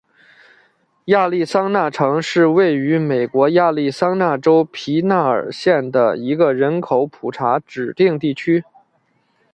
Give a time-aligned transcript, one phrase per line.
[1.05, 8.63] 亚利桑那城是位于美国亚利桑那州皮纳尔县的一个人口普查指定地区。